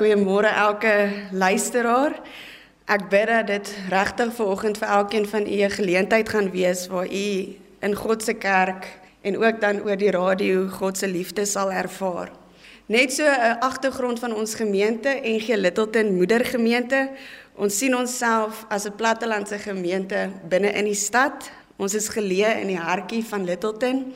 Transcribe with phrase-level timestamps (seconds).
[0.00, 2.14] goeiemôre elke luisteraar.
[2.88, 7.06] Ek bid dat dit regtig vanoggend vir elkeen van u 'n geleentheid gaan wees waar
[7.06, 8.86] u in God se kerk
[9.20, 12.30] en ook dan oor die radio God se liefde sal ervaar.
[12.86, 17.10] Net so 'n agtergrond van ons gemeente NG Littleton Moedergemeente.
[17.54, 21.50] Ons sien onsself as 'n plattelandse gemeente binne in die stad.
[21.76, 24.14] Ons is geleë in die hartjie van Littleton.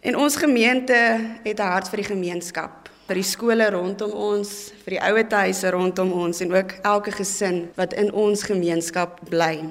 [0.00, 4.50] En ons gemeente het 'n hart vir die gemeenskap, vir die skole rondom ons,
[4.84, 9.64] vir die ouetehuise rondom ons en ook elke gesin wat in ons gemeenskap bly.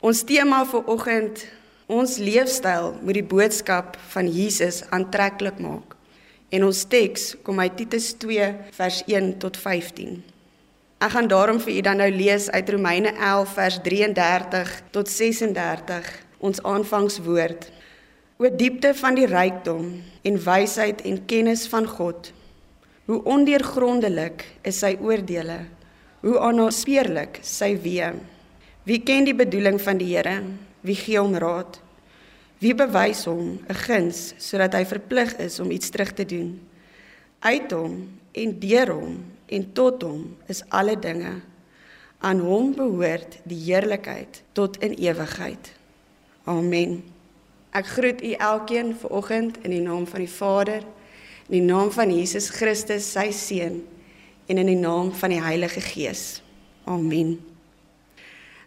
[0.00, 1.42] Ons tema vir oggend,
[1.84, 5.98] ons leefstyl moet die boodskap van Jesus aantreklik maak.
[6.48, 10.16] En ons teks kom uit Titus 2 vers 1 tot 15.
[11.04, 16.08] Ek gaan daarom vir u dan nou lees uit Romeine 11 vers 33 tot 36,
[16.40, 17.68] ons aanvangswoord.
[18.40, 19.92] O diepte van die rykdom
[20.24, 22.32] en wysheid en kennis van God.
[23.08, 25.62] Hoe ondeurgrondelik is sy oordeele.
[26.20, 28.10] Hoe onaspeurlik sy weë.
[28.84, 30.42] Wie ken die bedoeling van die Here?
[30.84, 31.78] Wie gee hom raad?
[32.60, 36.60] Wie bewys hom 'n guns sodat hy verplig is om iets terug te doen?
[37.40, 41.40] Uit hom en deur hom en tot hom is alle dinge.
[42.20, 45.72] Aan hom behoort die heerlikheid tot in ewigheid.
[46.44, 47.04] Amen.
[47.72, 50.82] Ek groet u elkeen vanoggend in die naam van die Vader,
[51.48, 53.80] in die naam van Jesus Christus, sy seun,
[54.48, 56.42] en in die naam van die Heilige Gees.
[56.88, 57.38] Amen.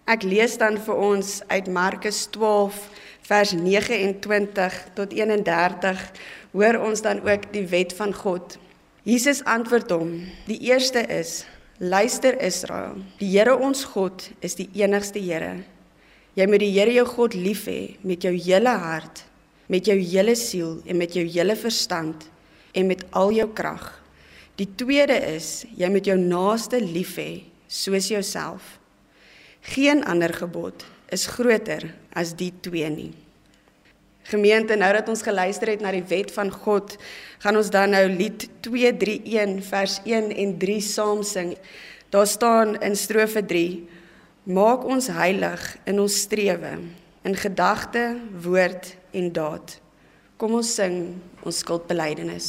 [0.09, 2.77] Ek lees dan vir ons uit Markus 12
[3.29, 6.01] vers 29 tot 31.
[6.57, 8.57] Hoor ons dan ook die wet van God.
[9.05, 10.17] Jesus antwoord hom:
[10.49, 11.45] Die eerste is:
[11.77, 15.61] Luister Israel, die Here ons God is die enigste Here.
[16.33, 19.23] Jy moet die Here jou God lief hê met jou hele hart,
[19.69, 22.31] met jou hele siel en met jou hele verstand
[22.73, 23.83] en met al jou krag.
[24.59, 28.77] Die tweede is jy moet jou naaste lief hê soos jouself.
[29.73, 31.87] Geen ander gebod is groter
[32.17, 33.11] as die twee nie.
[34.31, 36.93] Gemeente, nou dat ons geluister het na die wet van God,
[37.41, 41.55] gaan ons dan nou lied 231 vers 1 en 3 saam sing.
[42.13, 43.99] Daar staan in strofe 3
[44.41, 46.71] Maak ons heilig in ons strewe,
[47.21, 49.75] in gedagte, woord en daad.
[50.41, 50.95] Kom ons sing
[51.45, 52.47] ons skuldbelydenis.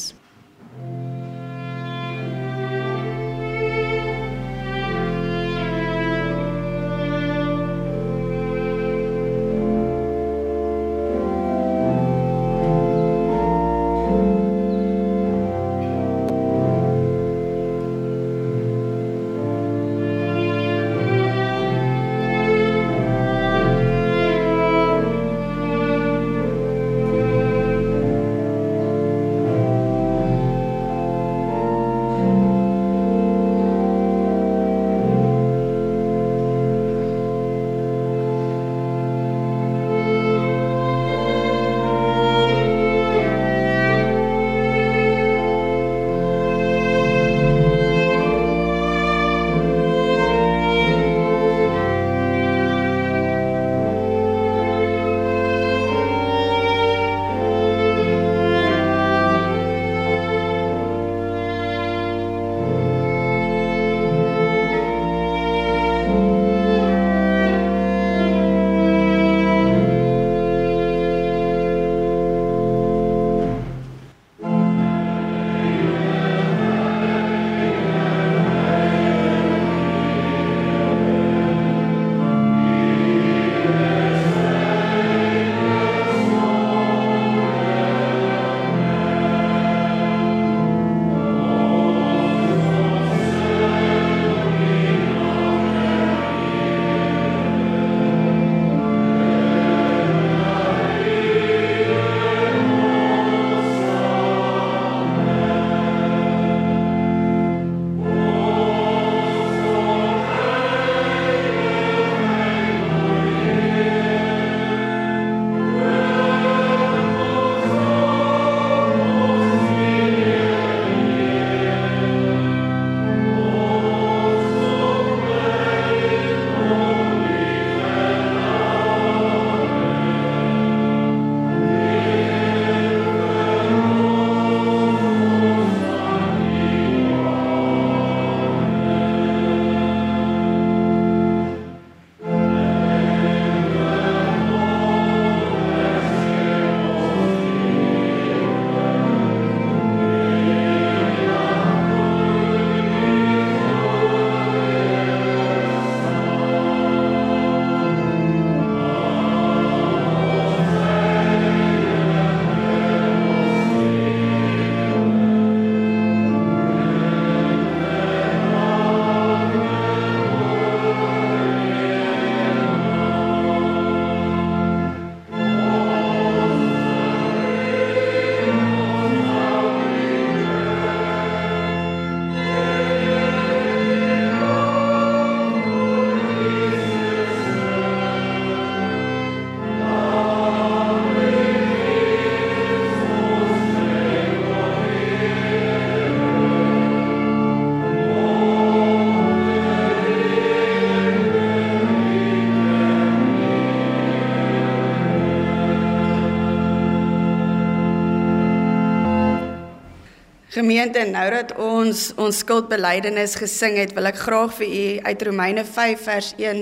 [210.63, 215.65] Gemeente, nou dat ons ons skuldbelydenis gesing het, wil ek graag vir u uit Romeine
[215.67, 216.61] 5 vers 1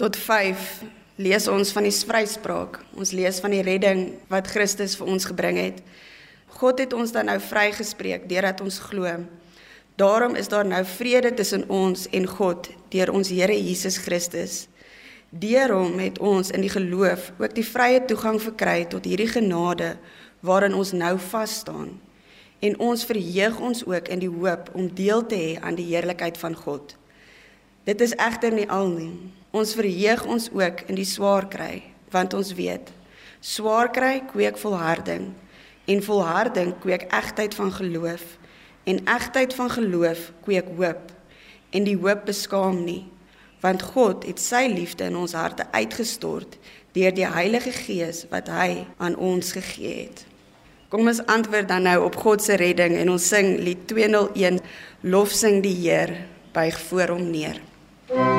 [0.00, 0.64] tot 5
[1.22, 2.80] lees ons van die vryspraak.
[2.98, 5.78] Ons lees van die redding wat Christus vir ons gebring het.
[6.58, 9.14] God het ons dan nou vrygespreek deurdat ons glo.
[10.02, 14.64] Daarom is daar nou vrede tussen ons en God deur ons Here Jesus Christus.
[15.30, 19.94] Deur hom het ons in die geloof ook die vrye toegang verkry tot hierdie genade
[20.42, 21.94] waarin ons nou vas staan.
[22.58, 26.38] En ons verheug ons ook in die hoop om deel te hê aan die heerlikheid
[26.38, 26.96] van God.
[27.84, 29.12] Dit is egter nie al nie.
[29.50, 32.92] Ons verheug ons ook in die swaar kry, want ons weet
[33.40, 35.30] swaar kry kweek volharding
[35.86, 38.24] en volharding kweek egtheid van geloof
[38.84, 41.12] en egtheid van geloof kweek hoop
[41.70, 43.04] en die hoop beskaam nie
[43.62, 46.58] want God het sy liefde in ons harte uitgestort
[46.98, 50.27] deur die Heilige Gees wat hy aan ons gegee het.
[50.88, 54.56] Kom ons antwoord dan nou op God se redding en ons sing lied 201
[55.04, 56.14] Lof sing die Heer
[56.56, 57.60] buig voor hom neer.
[58.08, 58.37] MUZIEK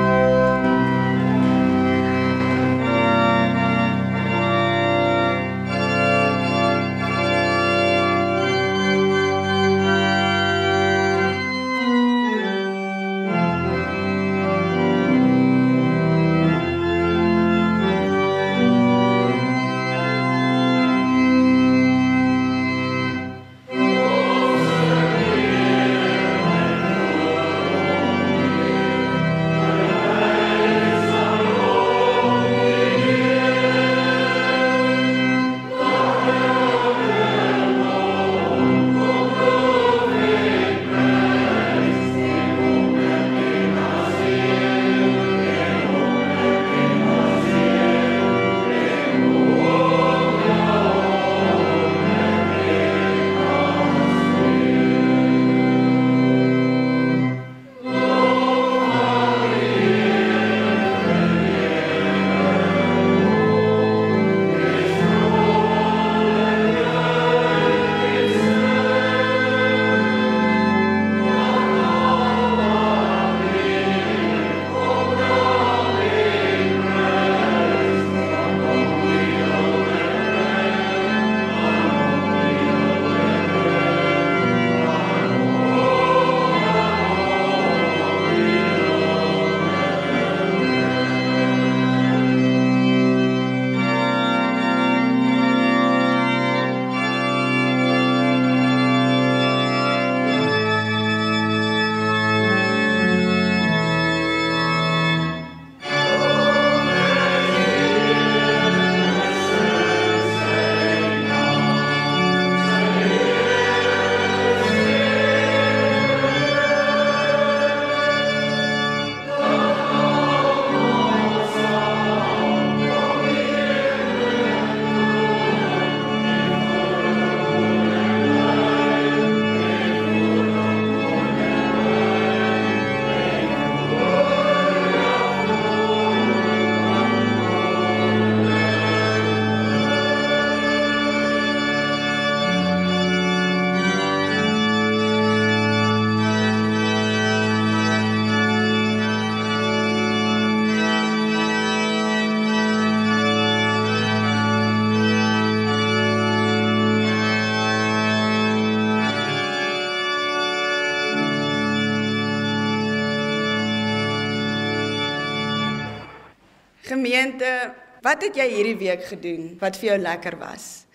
[167.19, 170.85] Gemeente, wat het jy hierdie week gedoen wat vir jou lekker was?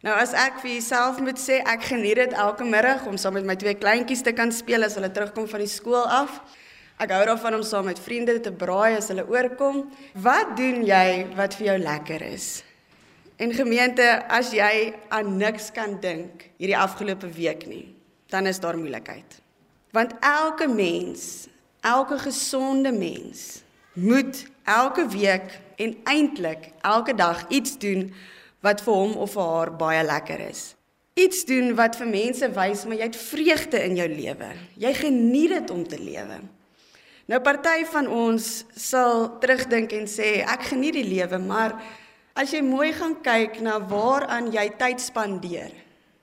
[0.00, 3.44] Nou as ek vir jouself moet sê, ek geniet dit elke middag om saam met
[3.44, 6.38] my twee kleintjies te kan speel as hulle terugkom van die skool af.
[6.96, 9.82] Ek hou daarvan om saam met vriende te braai as hulle oorkom.
[10.24, 12.46] Wat doen jy wat vir jou lekker is?
[13.36, 17.90] En gemeente, as jy aan niks kan dink hierdie afgelope week nie,
[18.32, 19.36] dan is daar moeilikheid.
[19.92, 21.44] Want elke mens,
[21.84, 23.60] elke gesonde mens
[23.92, 28.08] moet elke week en eintlik elke dag iets doen
[28.64, 30.74] wat vir hom of vir haar baie lekker is.
[31.14, 34.50] Iets doen wat vir mense wys maar jy het vreugde in jou lewe.
[34.80, 36.40] Jy geniet dit om te lewe.
[37.30, 41.78] Nou party van ons sal terugdink en sê ek geniet die lewe, maar
[42.36, 45.72] as jy mooi gaan kyk na waaraan jy tyd spandeer,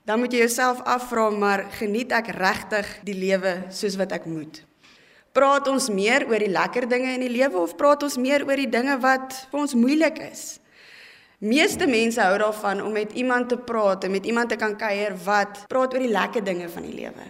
[0.06, 4.62] dan moet jy jouself afvra maar geniet ek regtig die lewe soos wat ek moet?
[5.32, 8.60] Praat ons meer oor die lekker dinge in die lewe of praat ons meer oor
[8.60, 10.44] die dinge wat vir ons moeilik is?
[11.42, 15.16] Meeste mense hou daarvan om met iemand te praat en met iemand te kan kuier
[15.26, 17.30] wat praat oor die lekker dinge van die lewe.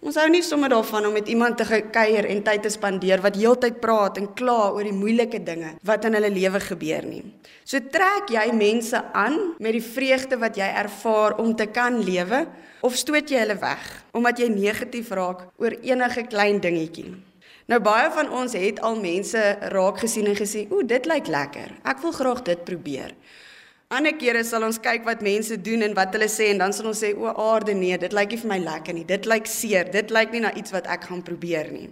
[0.00, 3.36] Ons hou nie sommer daarvan om met iemand te kuier en tyd te spandeer wat
[3.36, 7.20] heeltyd praat en kla oor die moeilike dinge wat in hulle lewe gebeur nie.
[7.68, 12.46] So trek jy mense aan met die vreugde wat jy ervaar om te kan lewe
[12.80, 17.12] of stoot jy hulle weg omdat jy negatief raak oor enige klein dingetjie.
[17.68, 21.76] Nou baie van ons het al mense raak gesien en gesê, "Ooh, dit lyk lekker.
[21.84, 23.12] Ek wil graag dit probeer."
[23.90, 26.86] Ander kere sal ons kyk wat mense doen en wat hulle sê en dan sal
[26.92, 29.04] ons sê, "O aarde, nee, dit lyk nie vir my lekker nie.
[29.04, 29.90] Dit lyk seer.
[29.90, 31.90] Dit lyk nie na iets wat ek gaan probeer nie."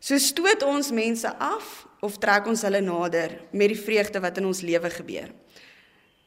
[0.00, 4.46] So stoot ons mense af of trek ons hulle nader met die vreugde wat in
[4.46, 5.28] ons lewe gebeur.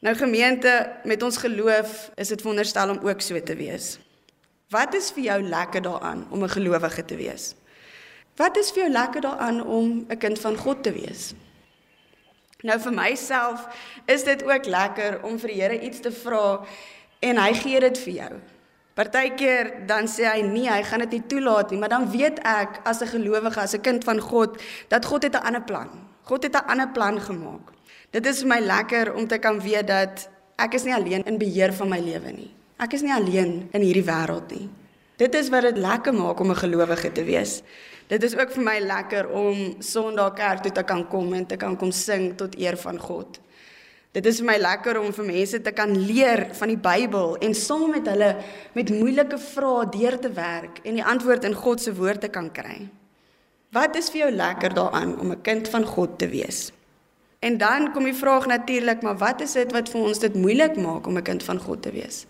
[0.02, 0.72] Nou gemeente,
[1.06, 3.98] met ons geloof is dit wonderstel om ook so te wees.
[4.70, 7.56] Wat is vir jou lekker daaraan om 'n gelowige te wees?
[8.36, 11.34] Wat is vir jou lekker daaraan om 'n kind van God te wees?
[12.66, 13.68] Nou vir myself
[14.10, 16.66] is dit ook lekker om vir die Here iets te vra
[17.20, 18.32] en hy gee dit vir jou.
[18.98, 22.82] Partykeer dan sê hy nee, hy gaan dit nie toelaat nie, maar dan weet ek
[22.84, 24.58] as 'n gelowige, as 'n kind van God,
[24.90, 25.90] dat God het 'n ander plan.
[26.24, 27.74] God het 'n ander plan gemaak.
[28.12, 31.38] Dit is vir my lekker om te kan weet dat ek is nie alleen in
[31.38, 32.54] beheer van my lewe nie.
[32.80, 34.70] Ek is nie alleen in hierdie wêreld nie.
[35.18, 37.62] Dit is wat dit lekker maak om 'n gelowige te wees.
[38.08, 41.58] Dit is ook vir my lekker om Sondag kerk toe te kan kom en te
[41.60, 43.42] kan kom sing tot eer van God.
[44.16, 47.54] Dit is vir my lekker om vir mense te kan leer van die Bybel en
[47.54, 48.32] saam met hulle
[48.74, 52.48] met moeilike vrae deur te werk en die antwoord in God se woord te kan
[52.52, 52.88] kry.
[53.76, 56.72] Wat is vir jou lekker daaraan om 'n kind van God te wees?
[57.40, 60.78] En dan kom die vraag natuurlik, maar wat is dit wat vir ons dit moeilik
[60.78, 62.26] maak om 'n kind van God te wees?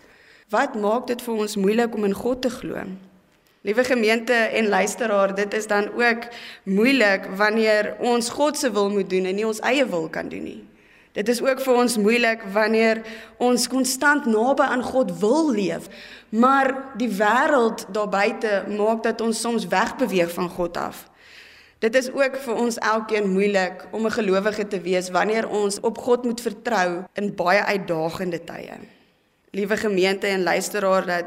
[0.50, 2.84] Wat maak dit vir ons moeilik om in God te glo?
[3.68, 6.22] Liewe gemeente en luisteraar, dit is dan ook
[6.62, 10.42] moeilik wanneer ons God se wil moet doen en nie ons eie wil kan doen
[10.42, 10.62] nie.
[11.12, 13.02] Dit is ook vir ons moeilik wanneer
[13.36, 15.90] ons konstant naby aan God wil leef,
[16.32, 21.04] maar die wêreld daar buite maak dat ons soms wegbeweeg van God af.
[21.84, 25.98] Dit is ook vir ons elkeen moeilik om 'n gelowige te wees wanneer ons op
[25.98, 28.80] God moet vertrou in baie uitdagende tye
[29.50, 31.26] liewe gemeente en luisteraar dat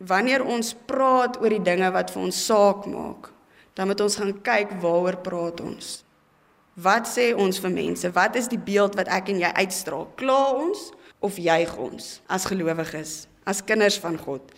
[0.00, 3.28] wanneer ons praat oor die dinge wat vir ons saak maak,
[3.76, 6.00] dan moet ons gaan kyk waaroor praat ons.
[6.80, 8.08] Wat sê ons vir mense?
[8.16, 10.06] Wat is die beeld wat ek en jy uitstraal?
[10.16, 10.90] Kla ons
[11.20, 14.54] of juig ons as gelowiges, as kinders van God?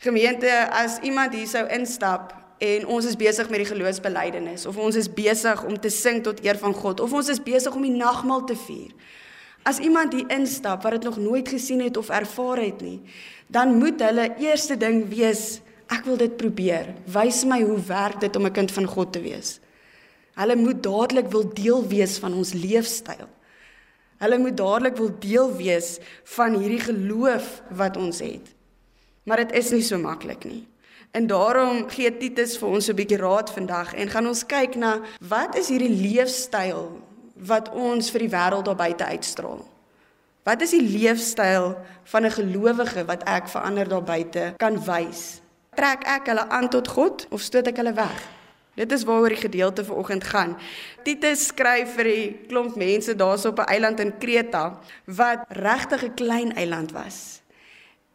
[0.00, 4.96] Gemeente, as iemand hier sou instap en ons is besig met die geloofsbelijdenis of ons
[5.00, 7.96] is besig om te sing tot eer van God of ons is besig om die
[7.96, 8.94] nagmaal te vier,
[9.62, 13.00] As iemand hier instap wat dit nog nooit gesien het of ervaar het nie,
[13.50, 16.92] dan moet hulle eerste ding wees, ek wil dit probeer.
[17.10, 19.58] Wys my hoe werk dit om 'n kind van God te wees.
[20.34, 23.28] Hulle moet dadelik wil deel wees van ons leefstyl.
[24.18, 28.46] Hulle moet dadelik wil deel wees van hierdie geloof wat ons het.
[29.24, 30.68] Maar dit is nie so maklik nie.
[31.10, 35.00] En daarom gee Titus vir ons 'n bietjie raad vandag en gaan ons kyk na
[35.20, 37.00] wat is hierdie leefstyl
[37.34, 39.64] wat ons vir die wêreld daar buite uitstraal?
[40.42, 45.40] Wat is die leefstyl van 'n gelowige wat ek vir ander daar buite kan wys?
[45.74, 48.28] Trek ek hulle aan tot God of stoot ek hulle weg?
[48.74, 50.56] Dit is waaroor die gedeelte vanoggend gaan.
[51.04, 56.14] Titus skryf vir die klomp mense daarso op 'n eiland in Kreta wat regtig 'n
[56.14, 57.42] klein eiland was.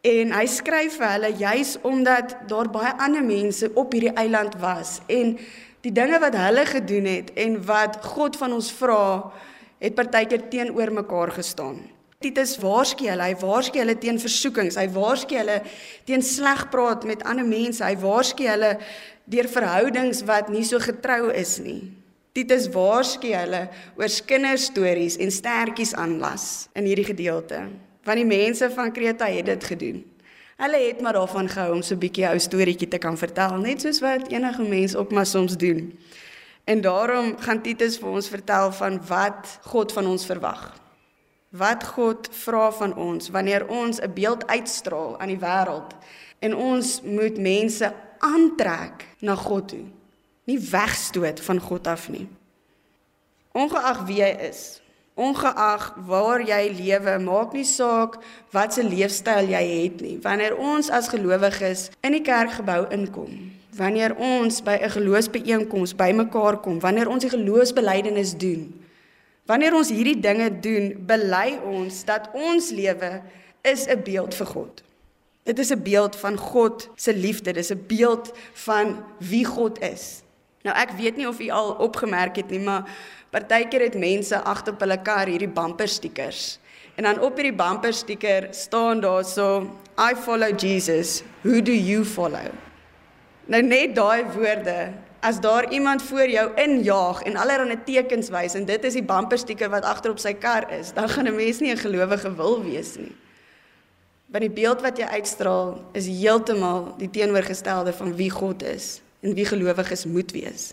[0.00, 5.00] En hy skryf vir hulle juis omdat daar baie ander mense op hierdie eiland was
[5.06, 5.38] en
[5.80, 9.32] die dinge wat hulle gedoen het en wat God van ons vra,
[9.78, 11.95] het partykeer teenoor mekaar gestaan.
[12.26, 15.60] Titus waarsku hulle, hy waarsku hulle teen versoekings, hy waarsku hulle
[16.08, 18.72] teen sleg praat met ander mense, hy waarsku hulle
[19.30, 21.84] deur verhoudings wat nie so getrou is nie.
[22.34, 23.62] Titus waarsku hulle
[23.96, 27.62] oor kinderstories en stertjies aanlas in hierdie gedeelte.
[28.06, 30.02] Want die mense van Kreta het dit gedoen.
[30.56, 33.80] Hulle het maar daarvan gehou om so 'n bietjie ou storieetjie te kan vertel, net
[33.80, 35.92] soos wat enige mens ook maar soms doen.
[36.64, 40.85] En daarom gaan Titus vir ons vertel van wat God van ons verwag.
[41.56, 45.94] Wat God vra van ons wanneer ons 'n beeld uitstraal aan die wêreld
[46.38, 49.84] en ons moet mense aantrek na God toe,
[50.44, 52.28] nie wegstoot van God af nie.
[53.52, 54.80] Ongeag wie jy is,
[55.16, 58.18] Ongeag waar jy lewe, maak nie saak
[58.52, 60.18] wat se leefstyl jy het nie.
[60.20, 63.30] Wanneer ons as gelowiges in die kerkgebou inkom,
[63.78, 68.68] wanneer ons by 'n geloofsbijeenkoms bymekaar kom, wanneer ons die geloofsbelijdenis doen,
[69.46, 73.22] wanneer ons hierdie dinge doen, bely ons dat ons lewe
[73.62, 74.82] is 'n beeld vir God.
[75.44, 79.80] Dit is 'n beeld van God se liefde, dit is 'n beeld van wie God
[79.80, 80.22] is.
[80.62, 82.84] Nou ek weet nie of u al opgemerk het nie, maar
[83.30, 86.58] Partykeer het mense agter op hulle kar hierdie bumper stickers
[86.96, 91.22] En dan op hierdie bumper sticker staan daar so I follow Jesus.
[91.40, 92.48] Who do you follow?
[93.44, 94.92] Nou net daai woorde
[95.26, 99.38] as daar iemand voor jou injaag en allerlei tekens wys en dit is die bumper
[99.38, 102.62] sticker wat agter op sy kar is, dan gaan 'n mens nie 'n gelowige wil
[102.62, 103.14] wees nie.
[104.30, 109.34] Want die beeld wat jy uitstraal is heeltemal die teenoorgestelde van wie God is en
[109.34, 110.72] wie gelowiges moet wees.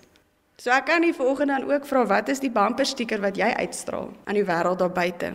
[0.57, 3.53] So ek kan nie vanoggend dan ook vra wat is die bumper sticker wat jy
[3.53, 5.33] uitstraal aan die wêreld daar buite?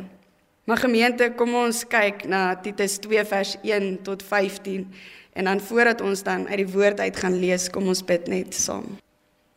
[0.64, 4.92] Maar gemeente, kom ons kyk na Titus 2 vers 1 tot 15
[5.32, 8.54] en dan voordat ons dan uit die woord uit gaan lees, kom ons bid net
[8.54, 8.98] saam.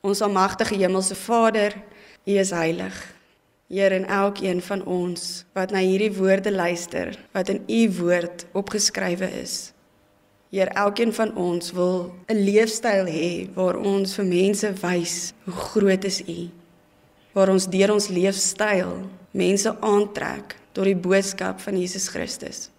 [0.02, 1.76] Ons almagtige hemelse Vader,
[2.26, 2.96] U is heilig.
[3.70, 9.30] Here en elkeen van ons wat na hierdie woorde luister wat in U woord opgeskrywe
[9.44, 9.74] is.
[10.50, 16.04] Heer, elkeen van ons wil 'n leefstyl hê waar ons vir mense wys hoe groot
[16.04, 16.50] is U.
[17.34, 22.70] Waar ons deur ons leefstyl mense aantrek tot die boodskap van Jesus Christus.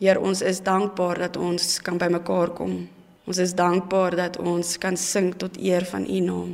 [0.00, 2.88] Heer, ons is dankbaar dat ons kan bymekaar kom
[3.28, 6.52] Ons is dankbaar dat ons kan sing tot eer van U naam.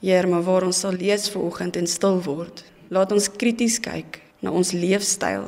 [0.00, 2.64] Heer, maar waar ons sal lees vanoggend en stil word.
[2.88, 5.44] Laat ons krities kyk na ons leefstyl.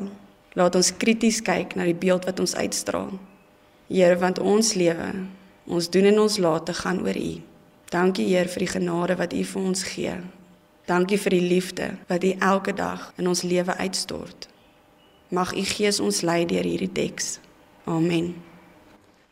[0.53, 3.17] Laat ons krities kyk na die beeld wat ons uitstraal.
[3.89, 5.09] Heer, want ons lewe,
[5.65, 7.33] ons doen en ons late gaan oor U.
[7.89, 10.21] Dankie Heer vir die genade wat U vir ons gee.
[10.85, 14.51] Dankie vir die liefde wat U elke dag in ons lewe uitstort.
[15.33, 17.39] Mag U Gees ons lei deur hierdie teks.
[17.89, 18.35] Amen.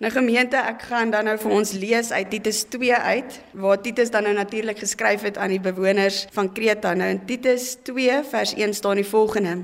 [0.01, 4.09] Nou gemeente, ek gaan dan nou vir ons lees uit Titus 2 uit, waar Titus
[4.09, 6.95] dan nou natuurlik geskryf het aan die bewoners van Kreta.
[6.97, 9.59] Nou in Titus 2 vers 1 staan die volgende: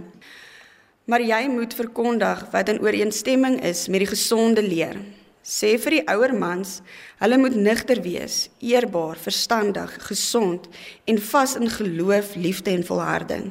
[1.09, 4.99] Maar jy moet verkondig wat in ooreenstemming is met die gesonde leer.
[5.41, 6.83] Sê vir die ouer mans,
[7.23, 10.67] hulle moet nigter wees, eerbaar, verstandig, gesond
[11.09, 13.47] en vas in geloof, liefde en volharding.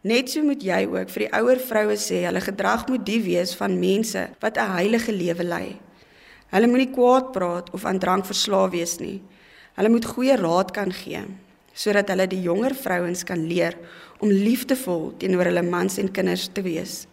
[0.00, 3.52] Net so moet jy ook vir die ouer vroue sê, hulle gedrag moet die wees
[3.60, 5.68] van mense wat 'n heilige lewe lei.
[6.48, 9.18] Hulle moenie kwaad praat of aan drank verslaaf wees nie.
[9.76, 11.26] Hulle moet goeie raad kan gee
[11.78, 13.76] sodat hulle die jonger vrouens kan leer
[14.18, 17.04] om liefdevol teenoor hulle mans en kinders te wees.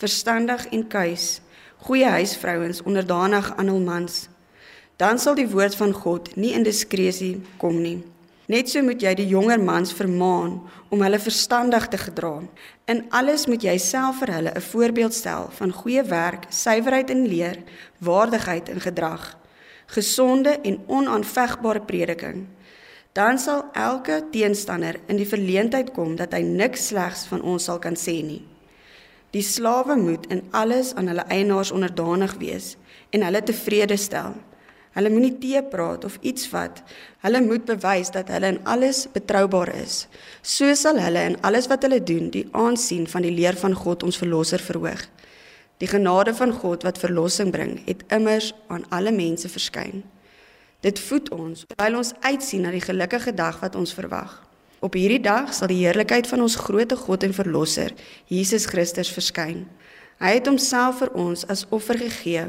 [0.00, 1.42] Verstandig en kuis,
[1.84, 4.22] goeie huisvrouens onderdanig aan hul mans.
[4.96, 7.98] Dan sal die woord van God nie in diskresie kom nie.
[8.46, 10.58] Net so moet jy die jonger mans vermaan
[10.92, 12.42] om hulle verstandig te gedra.
[12.92, 17.26] In alles moet jy self vir hulle 'n voorbeeld stel van goeie werk, suiwerheid in
[17.26, 17.58] leer,
[18.00, 19.38] waardigheid in gedrag,
[19.86, 22.46] gesonde en onaanvegbare prediking.
[23.12, 27.78] Dan sal elke teenstander in die verleentheid kom dat hy niks slegs van ons sal
[27.78, 28.42] kan sê nie.
[29.30, 32.76] Die slawe moet in alles aan hulle eienaars onderdanig wees
[33.10, 34.34] en hulle tevrede stel.
[34.94, 36.82] Hulle moenie te praat of iets wat.
[37.24, 40.04] Hulle moet bewys dat hulle in alles betroubaar is.
[40.42, 44.06] So sal hulle in alles wat hulle doen die aansien van die leer van God
[44.06, 45.02] ons verlosser verhoog.
[45.82, 50.04] Die genade van God wat verlossing bring, het immers aan alle mense verskyn.
[50.86, 54.36] Dit voed ons terwyl ons uitsien na die gelukkige dag wat ons verwag.
[54.84, 57.94] Op hierdie dag sal die heerlikheid van ons groote God en verlosser,
[58.30, 59.64] Jesus Christus verskyn.
[60.22, 62.46] Hy het homself vir ons as offer gegee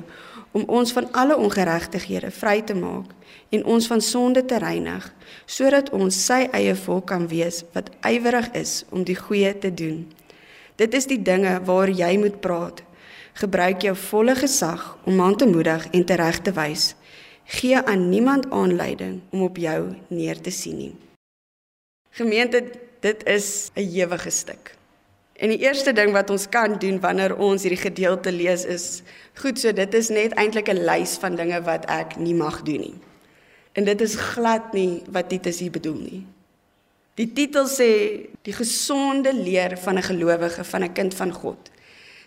[0.55, 3.11] om ons van alle ongeregtighede vry te maak
[3.51, 5.03] en ons van sonde te reinig,
[5.45, 10.05] sodat ons sy eie volk kan wees wat ywerig is om die goeie te doen.
[10.79, 12.83] Dit is die dinge waar jy moet praat.
[13.35, 16.93] Gebruik jou volle gesag om aan te moedig en te reg te wys.
[17.59, 20.95] Gee aan niemand aanleiding om op jou neer te sien nie.
[22.15, 22.63] Gemeente,
[22.99, 24.74] dit is 'n ewige stuk.
[25.35, 29.01] En die eerste ding wat ons kan doen wanneer ons hierdie gedeelte lees is
[29.41, 32.79] goed, so dit is net eintlik 'n lys van dinge wat ek nie mag doen
[32.79, 32.97] nie.
[33.73, 36.25] En dit is glad nie wat Titus hier bedoel nie.
[37.15, 37.89] Die titel sê
[38.43, 41.71] die gesonde leer van 'n gelowige, van 'n kind van God.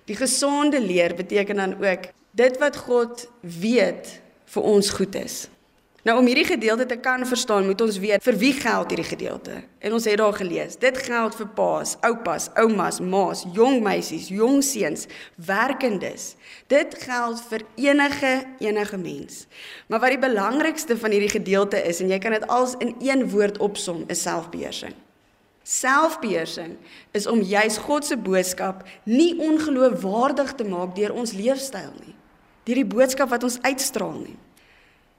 [0.05, 5.49] Die gesonde leer beteken dan ook dit wat God weet vir ons goed is.
[6.07, 9.57] Nou om hierdie gedeelte te kan verstaan, moet ons weet vir wie geld hierdie gedeelte.
[9.83, 10.77] En ons het daar gelees.
[10.79, 16.37] Dit geld vir paas, oupas, oumas, ma's, jong meisies, jong seuns, werkendes.
[16.71, 18.33] Dit geld vir enige
[18.63, 19.47] enige mens.
[19.91, 23.27] Maar wat die belangrikste van hierdie gedeelte is en jy kan dit als in een
[23.35, 24.95] woord opsom, is selfbeheersing.
[25.67, 26.77] Selfbeheersing
[27.11, 32.15] is om juis God se boodskap nie ongeloofwaardig te maak deur ons leefstyl nie.
[32.65, 34.39] Deur die boodskap wat ons uitstraal nie.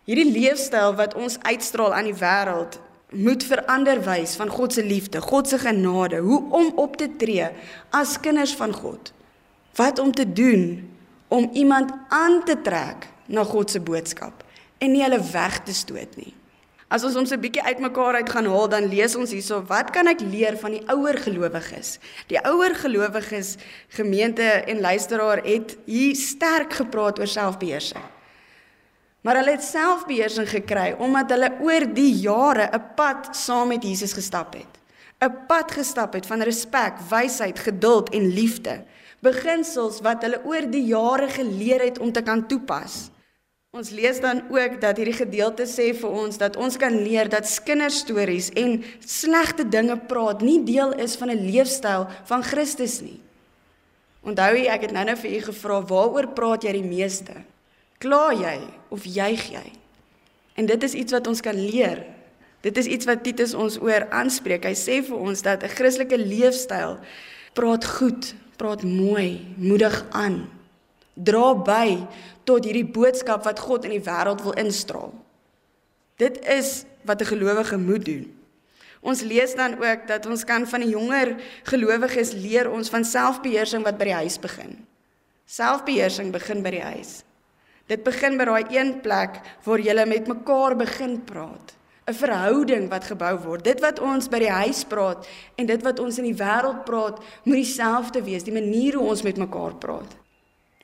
[0.07, 5.21] Hierdie leefstyl wat ons uitstraal aan die wêreld moet verander wys van God se liefde,
[5.21, 7.49] God se genade, hoe om op te tree
[7.89, 9.13] as kinders van God.
[9.75, 10.89] Wat om te doen
[11.27, 14.43] om iemand aan te trek na God se boodskap
[14.77, 16.33] en nie hulle weg te stoot nie.
[16.89, 20.07] As ons ons 'n bietjie uitmekaar uit gaan haal, dan lees ons hierso, wat kan
[20.07, 21.99] ek leer van die ouer gelowiges?
[22.27, 23.57] Die ouer gelowiges
[23.89, 28.01] gemeente en luisteraar het hier sterk gepraat oor selfbeheersing.
[29.21, 34.13] Maar hulle het selfbeheersing gekry omdat hulle oor die jare 'n pad saam met Jesus
[34.13, 34.73] gestap het.
[35.19, 38.83] 'n Pad gestap het van respek, wysheid, geduld en liefde.
[39.19, 43.09] Beginsels wat hulle oor die jare geleer het om te kan toepas.
[43.69, 47.61] Ons lees dan ook dat hierdie gedeelte sê vir ons dat ons kan leer dat
[47.63, 53.19] kinderstories en slegte dinge praat nie deel is van 'n leefstyl van Christus nie.
[54.23, 57.33] Onthou jy ek het nou-nou vir u gevra waaroor praat jy die meeste?
[57.99, 58.59] Kla jy
[58.95, 59.65] of juig jy?
[60.55, 62.05] En dit is iets wat ons kan leer.
[62.63, 64.63] Dit is iets wat Titus ons oor aanspreek.
[64.67, 66.99] Hy sê vir ons dat 'n Christelike leefstyl
[67.53, 70.47] praat goed, praat mooi, moedig aan,
[71.15, 72.07] dra by
[72.43, 75.13] tot hierdie boodskap wat God in die wêreld wil instraal.
[76.15, 78.39] Dit is wat 'n gelowige moet doen.
[79.01, 83.83] Ons lees dan ook dat ons kan van die jonger gelowiges leer ons van selfbeheersing
[83.83, 84.85] wat by die huis begin.
[85.45, 87.23] Selfbeheersing begin by die huis.
[87.89, 91.75] Dit begin by daai een plek waar jy met mekaar begin praat.
[92.09, 93.63] 'n Verhouding wat gebou word.
[93.63, 97.21] Dit wat ons by die huis praat en dit wat ons in die wêreld praat,
[97.43, 100.15] moet dieselfde wees, die manier hoe ons met mekaar praat.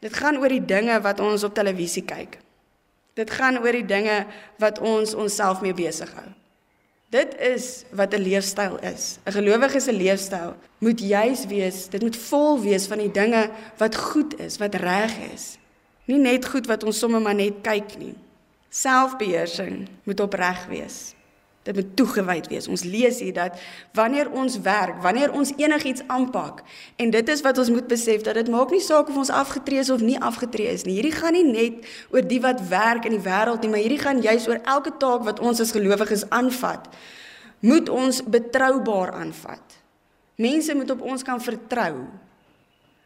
[0.01, 2.37] Dit gaan oor die dinge wat ons op televisie kyk.
[3.15, 4.25] Dit gaan oor die dinge
[4.59, 6.29] wat ons onsself mee besig hou.
[7.09, 9.19] Dit is wat 'n leefstyl is.
[9.25, 13.95] 'n Gelowige se leefstyl moet juis wees, dit moet vol wees van die dinge wat
[13.95, 15.57] goed is, wat reg is.
[16.05, 18.13] Nie net goed wat ons sommer maar net kyk nie.
[18.69, 21.15] Selfbeheersing moet opreg wees.
[21.65, 22.67] Dit moet toegewyd wees.
[22.69, 23.57] Ons lees hier dat
[23.97, 26.61] wanneer ons werk, wanneer ons enigiets aanpak
[27.01, 29.81] en dit is wat ons moet besef dat dit maak nie saak of ons afgetree
[29.81, 30.99] is of nie afgetree is nie.
[30.99, 34.21] Hierdie gaan nie net oor die wat werk in die wêreld nie, maar hierdie gaan
[34.21, 36.85] juis oor elke taak wat ons as gelowiges aanvat.
[37.65, 39.79] Moet ons betroubaar aanvat.
[40.37, 42.05] Mense moet op ons kan vertrou.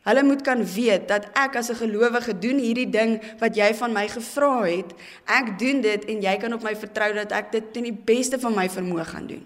[0.10, 3.94] Hulle moet kan weet dat ek as 'n gelowige doen hierdie ding wat jy van
[3.94, 4.90] my gevra het.
[5.26, 8.40] Ek doen dit en jy kan op my vertrou dat ek dit ten die beste
[8.40, 9.46] van my vermoë gaan doen.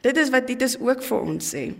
[0.00, 1.74] Dit is wat Titus ook vir ons sê.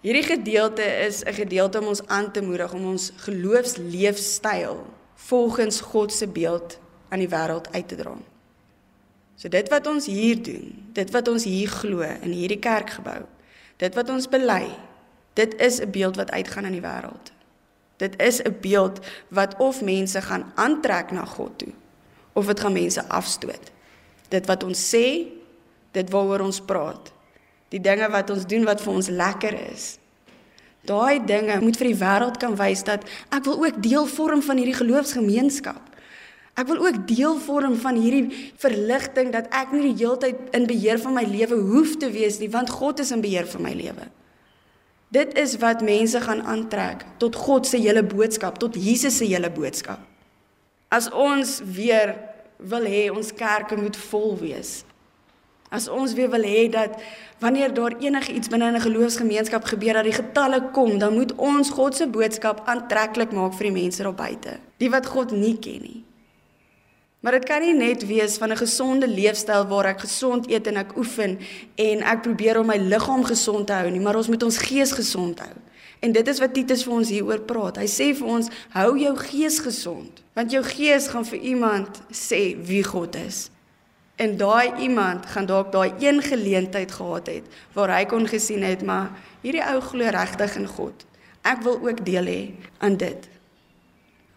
[0.00, 6.12] Hierdie gedeelte is 'n gedeelte om ons aan te moedig om ons geloofsleefstyl volgens God
[6.12, 8.16] se beeld aan die wêreld uit te dra.
[9.36, 13.26] So dit wat ons hier doen, dit wat ons hier glo in hierdie kerkgebou,
[13.76, 14.68] dit wat ons bely,
[15.36, 17.32] Dit is 'n beeld wat uitgaan in die wêreld.
[17.96, 21.72] Dit is 'n beeld wat of mense gaan aantrek na God toe
[22.32, 23.70] of dit gaan mense afstoot.
[24.28, 25.26] Dit wat ons sê,
[25.90, 27.12] dit waaroor ons praat.
[27.68, 29.98] Die dinge wat ons doen wat vir ons lekker is.
[30.84, 34.56] Daai dinge moet vir die wêreld kan wys dat ek wil ook deel vorm van
[34.56, 35.82] hierdie geloofsgemeenskap.
[36.56, 40.68] Ek wil ook deel vorm van hierdie verligting dat ek nie die hele tyd in
[40.68, 43.72] beheer van my lewe hoef te wees nie, want God is in beheer van my
[43.76, 44.08] lewe.
[45.08, 49.50] Dit is wat mense gaan aantrek tot God se hele boodskap, tot Jesus se hele
[49.50, 50.00] boodskap.
[50.88, 52.16] As ons weer
[52.58, 54.82] wil hê ons kerke moet vol wees.
[55.70, 56.98] As ons weer wil hê dat
[57.42, 61.96] wanneer daar enigiets binne 'n geloofsgemeenskap gebeur dat die getalle kom, dan moet ons God
[61.96, 66.04] se boodskap aantreklik maak vir die mense daar buite, die wat God nie ken nie.
[67.20, 70.76] Maar dit kan nie net wees van 'n gesonde leefstyl waar ek gesond eet en
[70.76, 71.38] ek oefen
[71.74, 74.92] en ek probeer om my liggaam gesond te hou nie, maar ons moet ons gees
[74.92, 75.54] gesond hou.
[76.00, 77.76] En dit is wat Titus vir ons hieroor praat.
[77.76, 82.56] Hy sê vir ons, hou jou gees gesond, want jou gees gaan vir iemand sê
[82.66, 83.50] wie God is.
[84.16, 88.82] En daai iemand gaan dalk daai een geleentheid gehad het waar hy kon gesien het,
[88.82, 89.10] maar
[89.42, 91.04] hierdie ou glo regtig in God.
[91.42, 92.42] Ek wil ook deel hê
[92.78, 93.28] aan dit.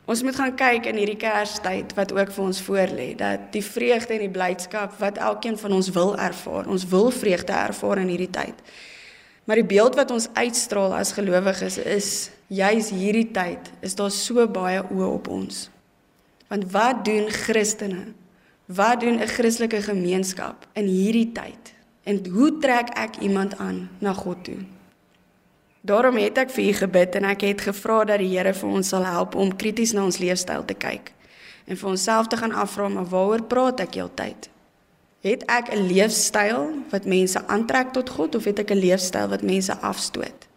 [0.09, 4.15] Ons moet gaan kyk in hierdie Kerstyd wat ook vir ons voorlê, dat die vreugde
[4.15, 8.31] en die blydskap wat elkeen van ons wil ervaar, ons wil vreugde ervaar in hierdie
[8.33, 8.63] tyd.
[9.45, 12.09] Maar die beeld wat ons uitstraal as gelowiges is
[12.49, 15.67] juis hierdie tyd is daar so baie oë op ons.
[16.49, 18.07] Want wat doen Christene?
[18.65, 21.73] Wat doen 'n Christelike gemeenskap in hierdie tyd?
[22.03, 24.61] En hoe trek ek iemand aan na God toe?
[25.81, 28.89] Daarom het ek vir u gebid en ek het gevra dat die Here vir ons
[28.91, 31.13] sal help om krities na ons leefstyl te kyk
[31.69, 34.49] en vir onsself te gaan afvra maar waaroor praat ek heeltyd?
[35.21, 39.41] Het ek 'n leefstyl wat mense aantrek tot God of het ek 'n leefstyl wat
[39.41, 40.47] mense afstoot?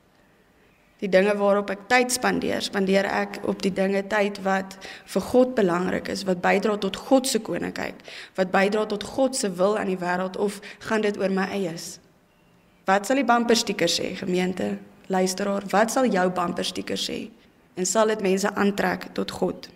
[0.99, 5.55] Die dinge waarop ek tyd spandeer, spandeer ek op die dinge tyd wat vir God
[5.55, 7.95] belangrik is, wat bydra tot God se koninkryk,
[8.35, 11.99] wat bydra tot God se wil aan die wêreld of gaan dit oor my eies?
[12.85, 14.79] Wat sal die bumpersticker sê, gemeente?
[15.13, 17.29] Luisteraar, wat sal jou bumper sticker sê?
[17.77, 19.69] En sal dit mense aantrek tot God?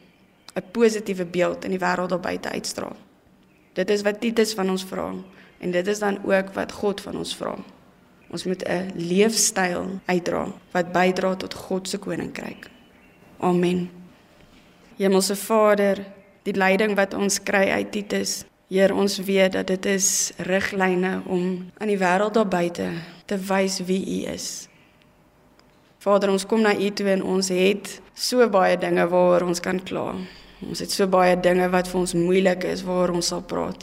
[0.57, 2.97] 'n Positiewe beeld in die wêreld daar buite uitstraal.
[3.73, 5.13] Dit is wat Titus van ons vra
[5.61, 7.57] en dit is dan ook wat God van ons vra.
[8.31, 12.71] Ons moet 'n leefstyl uitdra wat bydra tot God se koninkryk.
[13.39, 13.91] Amen.
[14.97, 16.05] Hemelse Vader,
[16.43, 21.71] die leiding wat ons kry uit Titus, Heer, ons weet dat dit is riglyne om
[21.79, 22.89] aan die wêreld daar buite
[23.25, 24.67] te wys wie U is.
[26.07, 29.81] Vader, ons kom na U toe en ons het so baie dinge waaroor ons kan
[29.83, 30.13] kla.
[30.63, 33.83] Ons het so baie dinge wat vir ons moeilik is waaroor ons sal praat.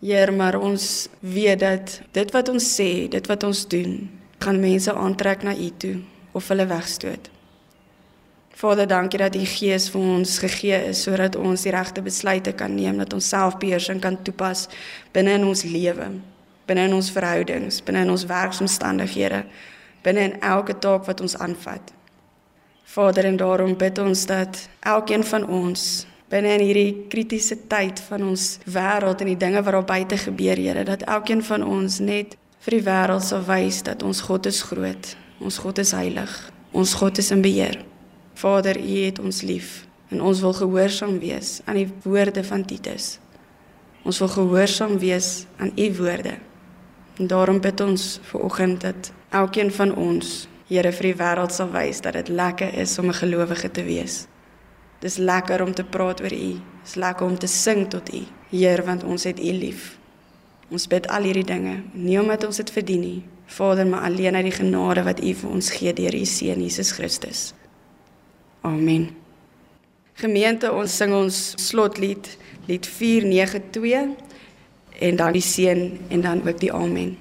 [0.00, 0.86] Heer, maar ons
[1.20, 3.98] weet dat dit wat ons sê, dit wat ons doen,
[4.40, 5.94] gaan mense aantrek na U toe
[6.32, 7.28] of hulle wegstoot.
[8.56, 12.72] Vader, dankie dat U Gees vir ons gegee is sodat ons die regte besluite kan
[12.72, 14.70] neem, dat ons selfbeheersing kan toepas
[15.12, 16.14] binne in ons lewe,
[16.64, 19.44] binne in ons verhoudings, binne in ons werksomstandighede,
[20.08, 21.92] binne in elke taak wat ons aanvat.
[22.88, 28.24] Vader, en daarom bid ons dat elkeen van ons binne in hierdie kritiese tyd van
[28.30, 32.36] ons wêreld en die dinge wat daar buite gebeur, Here, dat elkeen van ons net
[32.64, 36.32] vir die wêreld sal wys dat ons God is groot, ons God is heilig,
[36.72, 37.80] ons God is in beheer.
[38.38, 43.18] Vader, U het ons lief en ons wil gehoorsaam wees aan die woorde van Titus.
[44.08, 46.38] Ons wil gehoorsaam wees aan U woorde.
[47.18, 51.70] En daarom bid ons vir oggend dat elkeen van ons Here vir die wêreld sal
[51.72, 54.26] wys dat dit lekker is om 'n gelowige te wees.
[55.00, 56.60] Dis lekker om te praat oor U.
[56.84, 58.20] Dis lekker om te sing tot U.
[58.50, 59.98] Heer, want ons het U lief.
[60.70, 64.44] Ons bid al hierdie dinge nie omdat ons dit verdien nie, Vader, maar alleen uit
[64.44, 67.54] die genade wat U vir ons gee deur U seun Jesus Christus.
[68.60, 69.08] Amen.
[70.14, 72.28] Gemeente, ons sing ons slotlied,
[72.66, 74.16] lied 492
[75.00, 77.16] en dan die seën en dan ook die amen.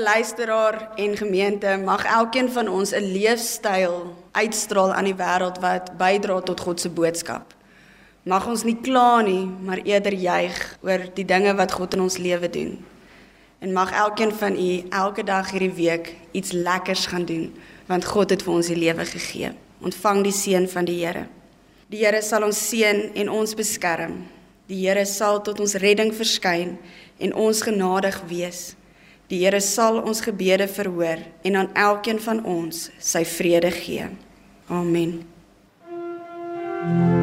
[0.00, 5.96] Liewe luisteraar en gemeente, mag elkeen van ons 'n leefstyl uitstraal aan die wêreld wat
[5.96, 7.54] bydra tot God se boodskap.
[8.22, 12.16] Mag ons nie kla nie, maar eerder juig oor die dinge wat God in ons
[12.16, 12.84] lewe doen.
[13.58, 17.54] En mag elkeen van u elke dag hierdie week iets lekkers gaan doen,
[17.86, 19.52] want God het vir ons die lewe gegee.
[19.80, 21.26] Ontvang die seën van die Here.
[21.86, 24.26] Die Here sal ons seën en ons beskerm.
[24.66, 26.78] Die Here sal tot ons redding verskyn
[27.18, 28.79] en ons genadig wees.
[29.30, 34.10] Die Here sal ons gebede verhoor en aan elkeen van ons sy vrede gee.
[34.66, 35.20] Amen.
[36.80, 37.19] thank you